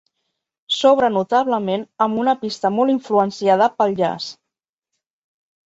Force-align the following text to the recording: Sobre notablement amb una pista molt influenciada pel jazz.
Sobre 0.77 1.09
notablement 1.17 1.83
amb 2.07 2.23
una 2.23 2.35
pista 2.45 2.73
molt 2.79 2.95
influenciada 2.95 3.71
pel 3.79 3.97
jazz. 4.03 4.35